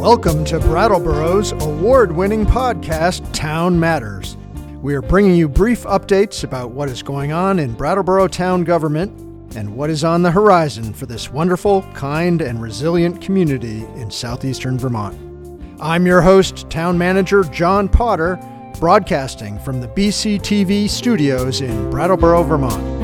Welcome 0.00 0.46
to 0.46 0.58
Brattleboro's 0.58 1.52
award 1.52 2.10
winning 2.10 2.46
podcast, 2.46 3.30
Town 3.34 3.78
Matters. 3.78 4.38
We 4.80 4.94
are 4.94 5.02
bringing 5.02 5.34
you 5.34 5.46
brief 5.46 5.82
updates 5.82 6.42
about 6.42 6.70
what 6.70 6.88
is 6.88 7.02
going 7.02 7.32
on 7.32 7.58
in 7.58 7.74
Brattleboro 7.74 8.28
town 8.28 8.64
government 8.64 9.12
and 9.54 9.76
what 9.76 9.90
is 9.90 10.02
on 10.02 10.22
the 10.22 10.30
horizon 10.30 10.94
for 10.94 11.04
this 11.04 11.30
wonderful, 11.30 11.82
kind, 11.92 12.40
and 12.40 12.62
resilient 12.62 13.20
community 13.20 13.84
in 13.96 14.10
southeastern 14.10 14.78
Vermont. 14.78 15.18
I'm 15.82 16.06
your 16.06 16.22
host, 16.22 16.70
Town 16.70 16.96
Manager 16.96 17.44
John 17.44 17.86
Potter, 17.86 18.40
broadcasting 18.80 19.58
from 19.58 19.82
the 19.82 19.88
BCTV 19.88 20.88
studios 20.88 21.60
in 21.60 21.90
Brattleboro, 21.90 22.42
Vermont. 22.44 23.00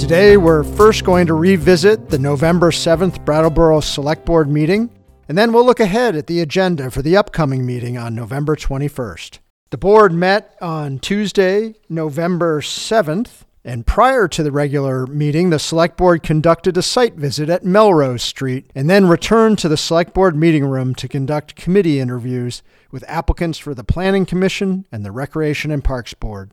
Today, 0.00 0.38
we're 0.38 0.64
first 0.64 1.04
going 1.04 1.28
to 1.28 1.34
revisit 1.34 2.08
the 2.08 2.18
November 2.18 2.72
7th 2.72 3.24
Brattleboro 3.24 3.78
Select 3.78 4.26
Board 4.26 4.50
meeting, 4.50 4.90
and 5.28 5.36
then 5.36 5.52
we'll 5.52 5.66
look 5.66 5.80
ahead 5.80 6.16
at 6.16 6.26
the 6.26 6.40
agenda 6.40 6.90
for 6.90 7.02
the 7.02 7.16
upcoming 7.16 7.64
meeting 7.66 7.98
on 7.98 8.14
November 8.14 8.56
21st. 8.56 9.38
The 9.70 9.78
board 9.78 10.12
met 10.12 10.56
on 10.60 10.98
Tuesday, 10.98 11.74
November 11.88 12.60
7th, 12.60 13.42
and 13.64 13.84
prior 13.84 14.28
to 14.28 14.44
the 14.44 14.52
regular 14.52 15.08
meeting, 15.08 15.50
the 15.50 15.58
Select 15.58 15.96
Board 15.96 16.22
conducted 16.22 16.76
a 16.76 16.82
site 16.82 17.14
visit 17.14 17.50
at 17.50 17.64
Melrose 17.64 18.22
Street 18.22 18.70
and 18.76 18.88
then 18.88 19.08
returned 19.08 19.58
to 19.58 19.68
the 19.68 19.76
Select 19.76 20.14
Board 20.14 20.36
meeting 20.36 20.64
room 20.64 20.94
to 20.94 21.08
conduct 21.08 21.56
committee 21.56 21.98
interviews 21.98 22.62
with 22.92 23.04
applicants 23.08 23.58
for 23.58 23.74
the 23.74 23.82
Planning 23.82 24.24
Commission 24.24 24.86
and 24.92 25.04
the 25.04 25.10
Recreation 25.10 25.72
and 25.72 25.82
Parks 25.82 26.14
Board. 26.14 26.52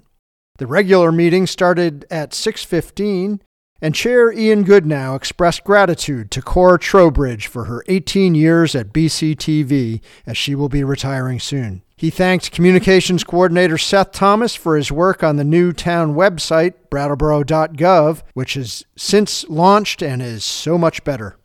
The 0.57 0.65
regular 0.65 1.11
meeting 1.11 1.45
started 1.45 2.05
at 2.09 2.31
6:15 2.31 3.41
and 3.83 3.93
Chair 3.93 4.31
Ian 4.31 4.63
Goodnow 4.63 5.13
expressed 5.13 5.65
gratitude 5.65 6.31
to 6.31 6.41
Cora 6.41 6.79
Trowbridge 6.79 7.47
for 7.47 7.65
her 7.65 7.83
18 7.89 8.33
years 8.33 8.75
at 8.75 8.93
BCTV 8.93 9.99
as 10.25 10.37
she 10.37 10.55
will 10.55 10.69
be 10.69 10.85
retiring 10.85 11.37
soon. 11.37 11.81
He 11.97 12.09
thanked 12.09 12.53
Communications 12.53 13.25
Coordinator 13.25 13.77
Seth 13.77 14.13
Thomas 14.13 14.55
for 14.55 14.77
his 14.77 14.89
work 14.89 15.21
on 15.21 15.35
the 15.35 15.43
new 15.43 15.73
town 15.73 16.15
website, 16.15 16.75
brattleboro.gov, 16.89 18.21
which 18.33 18.53
has 18.53 18.85
since 18.95 19.43
launched 19.49 20.01
and 20.01 20.21
is 20.21 20.45
so 20.45 20.77
much 20.77 21.03
better. 21.03 21.35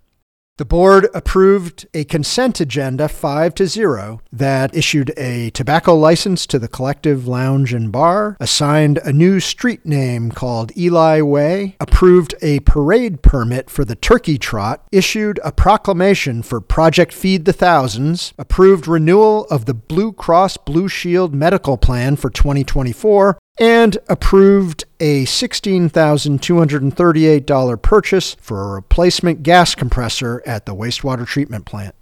The 0.59 0.65
board 0.65 1.07
approved 1.15 1.87
a 1.95 2.03
consent 2.03 2.61
agenda 2.61 3.09
5 3.09 3.55
to 3.55 3.69
0 3.69 4.21
that 4.33 4.75
issued 4.75 5.13
a 5.17 5.51
tobacco 5.51 5.95
license 5.95 6.49
to 6.49 6.59
the 6.59 6.67
Collective 6.67 7.29
Lounge 7.29 7.73
and 7.73 7.93
Bar, 7.93 8.37
assigned 8.41 8.99
a 9.05 9.13
new 9.13 9.39
street 9.39 9.87
name 9.87 10.33
called 10.33 10.77
Eli 10.77 11.21
Way, 11.21 11.77
approved 11.79 12.35
a 12.43 12.59
parade 12.61 13.23
permit 13.23 13.71
for 13.71 13.85
the 13.85 13.95
Turkey 13.95 14.37
Trot, 14.37 14.85
issued 14.91 15.39
a 15.45 15.53
proclamation 15.53 16.43
for 16.43 16.61
Project 16.61 17.13
Feed 17.13 17.45
the 17.45 17.53
Thousands, 17.53 18.35
approved 18.37 18.89
renewal 18.89 19.47
of 19.53 19.67
the 19.67 19.75
Blue 19.75 20.13
Cross 20.13 20.57
Blue 20.57 20.89
Shield 20.89 21.37
medical 21.37 21.77
plan 21.77 22.17
for 22.17 22.31
2024, 22.31 23.39
and 23.59 23.99
approved 24.09 24.85
a 25.01 25.25
$16,238 25.25 27.83
purchase 27.83 28.37
for 28.41 28.63
a 28.63 28.75
replacement 28.75 29.43
gas 29.43 29.75
compressor 29.75 30.41
at 30.47 30.67
the 30.67 30.75
wastewater 30.75 31.27
treatment 31.27 31.65
plant. 31.65 31.95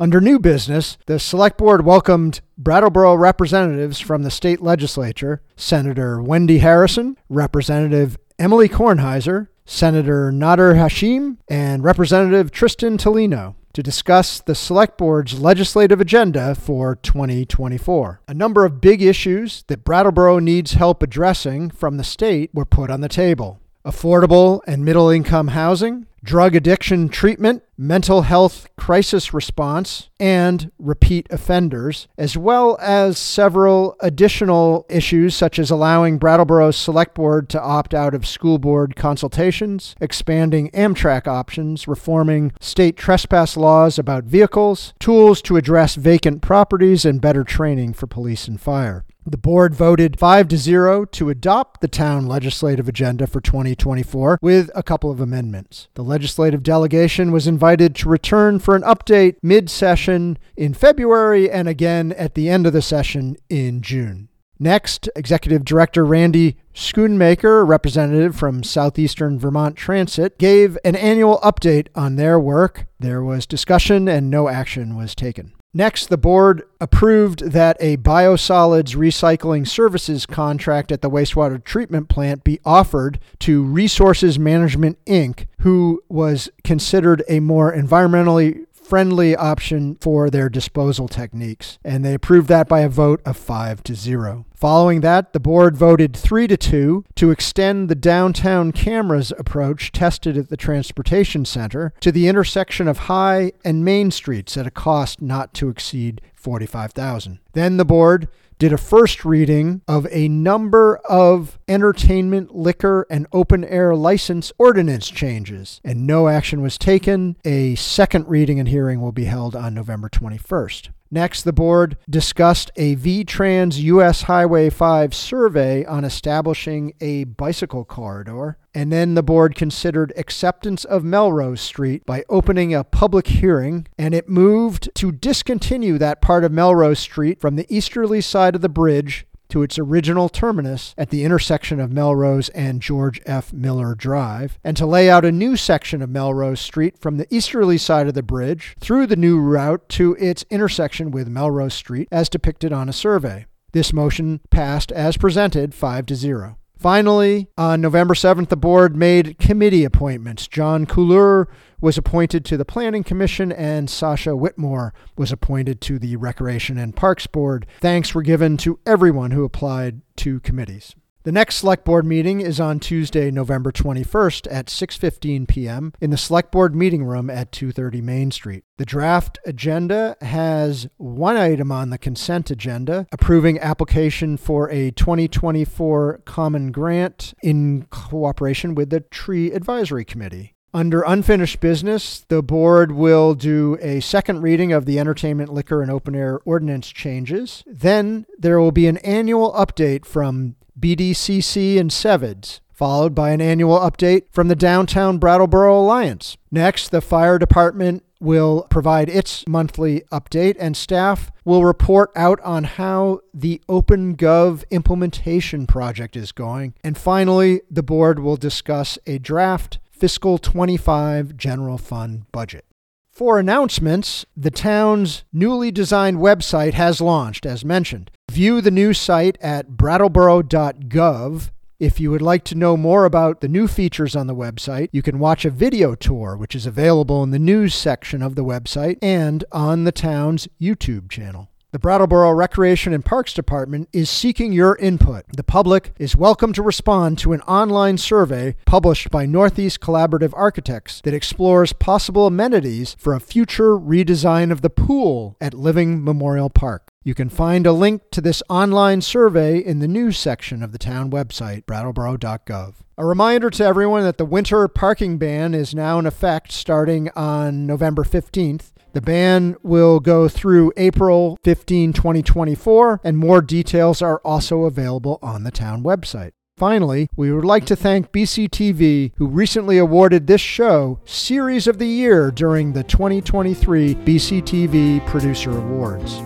Under 0.00 0.20
new 0.20 0.38
business, 0.38 0.96
the 1.06 1.18
Select 1.18 1.58
Board 1.58 1.84
welcomed 1.84 2.40
Brattleboro 2.56 3.16
representatives 3.16 3.98
from 3.98 4.22
the 4.22 4.30
state 4.30 4.62
legislature 4.62 5.42
Senator 5.56 6.22
Wendy 6.22 6.58
Harrison, 6.58 7.18
Representative 7.28 8.16
Emily 8.38 8.68
Kornheiser, 8.68 9.48
Senator 9.64 10.30
Nader 10.30 10.76
Hashim, 10.76 11.38
and 11.48 11.82
Representative 11.82 12.52
Tristan 12.52 12.96
Toleno 12.96 13.56
to 13.78 13.82
discuss 13.84 14.40
the 14.40 14.56
Select 14.56 14.98
Board's 14.98 15.38
legislative 15.38 16.00
agenda 16.00 16.56
for 16.56 16.96
2024. 16.96 18.20
A 18.26 18.34
number 18.34 18.64
of 18.64 18.80
big 18.80 19.00
issues 19.00 19.62
that 19.68 19.84
Brattleboro 19.84 20.40
needs 20.40 20.72
help 20.72 21.00
addressing 21.00 21.70
from 21.70 21.96
the 21.96 22.02
state 22.02 22.50
were 22.52 22.64
put 22.64 22.90
on 22.90 23.02
the 23.02 23.08
table 23.08 23.60
affordable 23.88 24.60
and 24.66 24.84
middle 24.84 25.08
income 25.08 25.48
housing, 25.48 26.06
drug 26.22 26.54
addiction 26.54 27.08
treatment, 27.08 27.62
mental 27.78 28.22
health 28.22 28.68
crisis 28.76 29.32
response, 29.32 30.10
and 30.20 30.70
repeat 30.78 31.26
offenders, 31.30 32.06
as 32.18 32.36
well 32.36 32.76
as 32.82 33.16
several 33.16 33.96
additional 34.00 34.84
issues 34.90 35.34
such 35.34 35.58
as 35.58 35.70
allowing 35.70 36.18
Brattleboro's 36.18 36.76
Select 36.76 37.14
Board 37.14 37.48
to 37.48 37.62
opt 37.62 37.94
out 37.94 38.14
of 38.14 38.26
school 38.26 38.58
board 38.58 38.94
consultations, 38.94 39.96
expanding 40.02 40.70
Amtrak 40.72 41.26
options, 41.26 41.88
reforming 41.88 42.52
state 42.60 42.96
trespass 42.96 43.56
laws 43.56 43.98
about 43.98 44.24
vehicles, 44.24 44.92
tools 44.98 45.40
to 45.42 45.56
address 45.56 45.94
vacant 45.94 46.42
properties, 46.42 47.06
and 47.06 47.22
better 47.22 47.42
training 47.42 47.94
for 47.94 48.06
police 48.06 48.48
and 48.48 48.60
fire. 48.60 49.04
The 49.30 49.36
board 49.36 49.74
voted 49.74 50.18
5 50.18 50.48
to 50.48 50.56
0 50.56 51.04
to 51.04 51.28
adopt 51.28 51.82
the 51.82 51.88
town 51.88 52.26
legislative 52.26 52.88
agenda 52.88 53.26
for 53.26 53.42
2024 53.42 54.38
with 54.40 54.70
a 54.74 54.82
couple 54.82 55.10
of 55.10 55.20
amendments. 55.20 55.88
The 55.92 56.02
legislative 56.02 56.62
delegation 56.62 57.30
was 57.30 57.46
invited 57.46 57.94
to 57.96 58.08
return 58.08 58.58
for 58.58 58.74
an 58.74 58.80
update 58.82 59.36
mid 59.42 59.68
session 59.68 60.38
in 60.56 60.72
February 60.72 61.50
and 61.50 61.68
again 61.68 62.12
at 62.12 62.36
the 62.36 62.48
end 62.48 62.66
of 62.66 62.72
the 62.72 62.80
session 62.80 63.36
in 63.50 63.82
June. 63.82 64.30
Next, 64.58 65.10
Executive 65.14 65.62
Director 65.62 66.06
Randy 66.06 66.56
Schoonmaker, 66.74 67.68
representative 67.68 68.34
from 68.34 68.62
Southeastern 68.62 69.38
Vermont 69.38 69.76
Transit, 69.76 70.38
gave 70.38 70.78
an 70.86 70.96
annual 70.96 71.38
update 71.40 71.88
on 71.94 72.16
their 72.16 72.40
work. 72.40 72.86
There 72.98 73.22
was 73.22 73.44
discussion 73.44 74.08
and 74.08 74.30
no 74.30 74.48
action 74.48 74.96
was 74.96 75.14
taken. 75.14 75.52
Next, 75.74 76.06
the 76.06 76.16
board 76.16 76.62
approved 76.80 77.52
that 77.52 77.76
a 77.78 77.98
biosolids 77.98 78.96
recycling 78.96 79.68
services 79.68 80.24
contract 80.24 80.90
at 80.90 81.02
the 81.02 81.10
wastewater 81.10 81.62
treatment 81.62 82.08
plant 82.08 82.42
be 82.42 82.58
offered 82.64 83.20
to 83.40 83.62
Resources 83.62 84.38
Management 84.38 84.98
Inc., 85.04 85.46
who 85.60 86.02
was 86.08 86.48
considered 86.64 87.22
a 87.28 87.40
more 87.40 87.70
environmentally 87.70 88.64
friendly 88.88 89.36
option 89.36 89.98
for 90.00 90.30
their 90.30 90.48
disposal 90.48 91.08
techniques, 91.08 91.78
and 91.84 92.02
they 92.02 92.14
approved 92.14 92.48
that 92.48 92.66
by 92.66 92.80
a 92.80 92.88
vote 92.88 93.20
of 93.26 93.36
5 93.36 93.82
to 93.84 93.94
0. 93.94 94.46
Following 94.54 95.02
that, 95.02 95.34
the 95.34 95.40
board 95.40 95.76
voted 95.76 96.16
3 96.16 96.46
to 96.46 96.56
2 96.56 97.04
to 97.14 97.30
extend 97.30 97.90
the 97.90 97.94
downtown 97.94 98.72
cameras 98.72 99.30
approach 99.38 99.92
tested 99.92 100.38
at 100.38 100.48
the 100.48 100.56
transportation 100.56 101.44
center 101.44 101.92
to 102.00 102.10
the 102.10 102.28
intersection 102.28 102.88
of 102.88 102.98
High 102.98 103.52
and 103.62 103.84
Main 103.84 104.10
Streets 104.10 104.56
at 104.56 104.66
a 104.66 104.70
cost 104.70 105.20
not 105.20 105.52
to 105.54 105.68
exceed 105.68 106.22
45,000. 106.48 107.40
Then 107.52 107.76
the 107.76 107.84
board 107.84 108.26
did 108.58 108.72
a 108.72 108.78
first 108.78 109.22
reading 109.22 109.82
of 109.86 110.06
a 110.10 110.28
number 110.28 110.96
of 111.06 111.58
entertainment, 111.68 112.54
liquor, 112.54 113.06
and 113.10 113.26
open 113.34 113.66
air 113.66 113.94
license 113.94 114.50
ordinance 114.56 115.10
changes, 115.10 115.78
and 115.84 116.06
no 116.06 116.26
action 116.26 116.62
was 116.62 116.78
taken. 116.78 117.36
A 117.44 117.74
second 117.74 118.26
reading 118.28 118.58
and 118.58 118.70
hearing 118.70 119.02
will 119.02 119.12
be 119.12 119.24
held 119.24 119.54
on 119.54 119.74
November 119.74 120.08
21st. 120.08 120.88
Next, 121.10 121.42
the 121.42 121.52
board 121.52 121.98
discussed 122.08 122.70
a 122.76 122.96
VTrans 122.96 123.76
US 123.82 124.22
Highway 124.22 124.70
5 124.70 125.14
survey 125.14 125.84
on 125.84 126.04
establishing 126.04 126.94
a 126.98 127.24
bicycle 127.24 127.84
corridor. 127.84 128.56
And 128.78 128.92
then 128.92 129.14
the 129.14 129.24
board 129.24 129.56
considered 129.56 130.12
acceptance 130.16 130.84
of 130.84 131.02
Melrose 131.02 131.60
Street 131.60 132.06
by 132.06 132.24
opening 132.28 132.72
a 132.72 132.84
public 132.84 133.26
hearing, 133.26 133.88
and 133.98 134.14
it 134.14 134.28
moved 134.28 134.88
to 134.94 135.10
discontinue 135.10 135.98
that 135.98 136.20
part 136.20 136.44
of 136.44 136.52
Melrose 136.52 137.00
Street 137.00 137.40
from 137.40 137.56
the 137.56 137.66
easterly 137.68 138.20
side 138.20 138.54
of 138.54 138.60
the 138.60 138.68
bridge 138.68 139.26
to 139.48 139.64
its 139.64 139.80
original 139.80 140.28
terminus 140.28 140.94
at 140.96 141.10
the 141.10 141.24
intersection 141.24 141.80
of 141.80 141.90
Melrose 141.90 142.50
and 142.50 142.80
George 142.80 143.20
F. 143.26 143.52
Miller 143.52 143.96
Drive, 143.96 144.60
and 144.62 144.76
to 144.76 144.86
lay 144.86 145.10
out 145.10 145.24
a 145.24 145.32
new 145.32 145.56
section 145.56 146.00
of 146.00 146.08
Melrose 146.08 146.60
Street 146.60 146.96
from 146.96 147.16
the 147.16 147.26
easterly 147.34 147.78
side 147.78 148.06
of 148.06 148.14
the 148.14 148.22
bridge 148.22 148.76
through 148.78 149.08
the 149.08 149.16
new 149.16 149.40
route 149.40 149.88
to 149.88 150.14
its 150.20 150.44
intersection 150.50 151.10
with 151.10 151.26
Melrose 151.26 151.74
Street 151.74 152.06
as 152.12 152.28
depicted 152.28 152.72
on 152.72 152.88
a 152.88 152.92
survey. 152.92 153.46
This 153.72 153.92
motion 153.92 154.40
passed 154.50 154.92
as 154.92 155.16
presented 155.16 155.74
5 155.74 156.06
to 156.06 156.14
0. 156.14 156.58
Finally, 156.78 157.48
on 157.58 157.80
November 157.80 158.14
7th, 158.14 158.48
the 158.48 158.56
board 158.56 158.94
made 158.94 159.36
committee 159.38 159.84
appointments. 159.84 160.46
John 160.46 160.86
Couleur 160.86 161.48
was 161.80 161.98
appointed 161.98 162.44
to 162.44 162.56
the 162.56 162.64
Planning 162.64 163.02
Commission 163.02 163.50
and 163.50 163.90
Sasha 163.90 164.36
Whitmore 164.36 164.94
was 165.16 165.32
appointed 165.32 165.80
to 165.82 165.98
the 165.98 166.14
Recreation 166.16 166.78
and 166.78 166.94
Parks 166.94 167.26
Board. 167.26 167.66
Thanks 167.80 168.14
were 168.14 168.22
given 168.22 168.56
to 168.58 168.78
everyone 168.86 169.32
who 169.32 169.44
applied 169.44 170.02
to 170.18 170.38
committees. 170.40 170.94
The 171.28 171.32
next 171.32 171.56
select 171.56 171.84
board 171.84 172.06
meeting 172.06 172.40
is 172.40 172.58
on 172.58 172.80
Tuesday, 172.80 173.30
November 173.30 173.70
21st 173.70 174.46
at 174.50 174.68
6:15 174.68 175.46
p.m. 175.46 175.92
in 176.00 176.08
the 176.08 176.16
select 176.16 176.50
board 176.50 176.74
meeting 176.74 177.04
room 177.04 177.28
at 177.28 177.52
230 177.52 178.00
Main 178.00 178.30
Street. 178.30 178.64
The 178.78 178.86
draft 178.86 179.38
agenda 179.44 180.16
has 180.22 180.88
one 180.96 181.36
item 181.36 181.70
on 181.70 181.90
the 181.90 181.98
consent 181.98 182.50
agenda 182.50 183.06
approving 183.12 183.58
application 183.58 184.38
for 184.38 184.70
a 184.70 184.90
2024 184.92 186.22
common 186.24 186.72
grant 186.72 187.34
in 187.42 187.86
cooperation 187.90 188.74
with 188.74 188.88
the 188.88 189.00
Tree 189.00 189.52
Advisory 189.52 190.06
Committee. 190.06 190.54
Under 190.74 191.02
unfinished 191.02 191.60
business, 191.60 192.20
the 192.20 192.42
board 192.42 192.92
will 192.92 193.34
do 193.34 193.78
a 193.80 194.00
second 194.00 194.42
reading 194.42 194.72
of 194.72 194.84
the 194.84 194.98
entertainment, 194.98 195.52
liquor, 195.52 195.80
and 195.80 195.90
open 195.90 196.14
air 196.14 196.40
ordinance 196.44 196.88
changes. 196.90 197.64
Then 197.66 198.26
there 198.38 198.60
will 198.60 198.72
be 198.72 198.86
an 198.86 198.98
annual 198.98 199.52
update 199.54 200.04
from 200.04 200.56
BDCC 200.78 201.78
and 201.80 201.90
SeVEDS, 201.90 202.60
followed 202.70 203.14
by 203.14 203.30
an 203.30 203.40
annual 203.40 203.78
update 203.78 204.24
from 204.30 204.48
the 204.48 204.54
Downtown 204.54 205.18
Brattleboro 205.18 205.80
Alliance. 205.80 206.36
Next, 206.50 206.90
the 206.90 207.00
fire 207.00 207.38
department 207.38 208.04
will 208.20 208.66
provide 208.68 209.08
its 209.08 209.46
monthly 209.48 210.02
update, 210.12 210.56
and 210.58 210.76
staff 210.76 211.30
will 211.44 211.64
report 211.64 212.10
out 212.14 212.40
on 212.40 212.64
how 212.64 213.20
the 213.32 213.60
OpenGov 213.68 214.64
implementation 214.70 215.66
project 215.66 216.16
is 216.16 216.32
going. 216.32 216.74
And 216.84 216.98
finally, 216.98 217.62
the 217.70 217.82
board 217.82 218.18
will 218.18 218.36
discuss 218.36 218.98
a 219.06 219.18
draft 219.18 219.78
fiscal 219.98 220.38
25 220.38 221.36
general 221.36 221.78
fund 221.78 222.30
budget. 222.32 222.64
For 223.10 223.40
announcements, 223.40 224.24
the 224.36 224.50
town's 224.52 225.24
newly 225.32 225.72
designed 225.72 226.18
website 226.18 226.74
has 226.74 227.00
launched, 227.00 227.44
as 227.44 227.64
mentioned. 227.64 228.12
View 228.30 228.60
the 228.60 228.70
new 228.70 228.94
site 228.94 229.36
at 229.40 229.70
brattleboro.gov. 229.70 231.50
If 231.80 231.98
you 231.98 232.10
would 232.12 232.22
like 232.22 232.44
to 232.44 232.54
know 232.54 232.76
more 232.76 233.04
about 233.04 233.40
the 233.40 233.48
new 233.48 233.66
features 233.66 234.14
on 234.14 234.28
the 234.28 234.34
website, 234.34 234.88
you 234.92 235.02
can 235.02 235.18
watch 235.18 235.44
a 235.44 235.50
video 235.50 235.96
tour, 235.96 236.36
which 236.36 236.54
is 236.54 236.66
available 236.66 237.24
in 237.24 237.30
the 237.30 237.38
news 237.40 237.74
section 237.74 238.22
of 238.22 238.36
the 238.36 238.44
website 238.44 238.98
and 239.02 239.44
on 239.50 239.82
the 239.82 239.92
town's 239.92 240.46
YouTube 240.60 241.10
channel. 241.10 241.48
The 241.70 241.78
Brattleboro 241.78 242.32
Recreation 242.32 242.94
and 242.94 243.04
Parks 243.04 243.34
Department 243.34 243.90
is 243.92 244.08
seeking 244.08 244.54
your 244.54 244.76
input. 244.76 245.26
The 245.36 245.44
public 245.44 245.92
is 245.98 246.16
welcome 246.16 246.54
to 246.54 246.62
respond 246.62 247.18
to 247.18 247.34
an 247.34 247.42
online 247.42 247.98
survey 247.98 248.56
published 248.64 249.10
by 249.10 249.26
Northeast 249.26 249.78
Collaborative 249.78 250.32
Architects 250.34 251.02
that 251.02 251.12
explores 251.12 251.74
possible 251.74 252.26
amenities 252.26 252.96
for 252.98 253.12
a 253.12 253.20
future 253.20 253.76
redesign 253.76 254.50
of 254.50 254.62
the 254.62 254.70
pool 254.70 255.36
at 255.42 255.52
Living 255.52 256.02
Memorial 256.02 256.48
Park. 256.48 256.90
You 257.08 257.14
can 257.14 257.30
find 257.30 257.66
a 257.66 257.72
link 257.72 258.02
to 258.10 258.20
this 258.20 258.42
online 258.50 259.00
survey 259.00 259.60
in 259.60 259.78
the 259.78 259.88
news 259.88 260.18
section 260.18 260.62
of 260.62 260.72
the 260.72 260.78
town 260.78 261.10
website, 261.10 261.64
brattleboro.gov. 261.64 262.74
A 262.98 263.06
reminder 263.06 263.48
to 263.48 263.64
everyone 263.64 264.02
that 264.02 264.18
the 264.18 264.26
winter 264.26 264.68
parking 264.68 265.16
ban 265.16 265.54
is 265.54 265.74
now 265.74 265.98
in 265.98 266.04
effect 266.04 266.52
starting 266.52 267.08
on 267.16 267.66
November 267.66 268.04
15th. 268.04 268.72
The 268.92 269.00
ban 269.00 269.56
will 269.62 270.00
go 270.00 270.28
through 270.28 270.74
April 270.76 271.38
15, 271.44 271.94
2024, 271.94 273.00
and 273.02 273.16
more 273.16 273.40
details 273.40 274.02
are 274.02 274.20
also 274.22 274.64
available 274.64 275.18
on 275.22 275.44
the 275.44 275.50
town 275.50 275.82
website. 275.82 276.32
Finally, 276.58 277.08
we 277.16 277.32
would 277.32 277.46
like 277.46 277.64
to 277.64 277.76
thank 277.76 278.12
BCTV, 278.12 279.12
who 279.16 279.28
recently 279.28 279.78
awarded 279.78 280.26
this 280.26 280.42
show 280.42 281.00
Series 281.06 281.66
of 281.66 281.78
the 281.78 281.86
Year 281.86 282.30
during 282.30 282.74
the 282.74 282.84
2023 282.84 283.94
BCTV 283.94 285.06
Producer 285.06 285.56
Awards. 285.56 286.20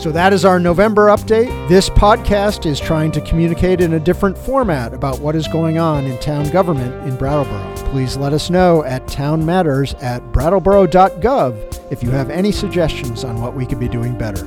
So 0.00 0.10
that 0.12 0.32
is 0.32 0.46
our 0.46 0.58
November 0.58 1.08
update. 1.08 1.68
This 1.68 1.90
podcast 1.90 2.64
is 2.64 2.80
trying 2.80 3.12
to 3.12 3.20
communicate 3.20 3.82
in 3.82 3.92
a 3.92 4.00
different 4.00 4.38
format 4.38 4.94
about 4.94 5.20
what 5.20 5.36
is 5.36 5.46
going 5.46 5.76
on 5.76 6.06
in 6.06 6.18
town 6.20 6.48
government 6.48 7.06
in 7.06 7.16
Brattleboro. 7.16 7.74
Please 7.90 8.16
let 8.16 8.32
us 8.32 8.48
know 8.48 8.82
at 8.84 9.06
townmatters 9.08 10.02
at 10.02 10.22
brattleboro.gov 10.32 11.92
if 11.92 12.02
you 12.02 12.10
have 12.12 12.30
any 12.30 12.50
suggestions 12.50 13.24
on 13.24 13.42
what 13.42 13.54
we 13.54 13.66
could 13.66 13.78
be 13.78 13.88
doing 13.88 14.16
better. 14.16 14.46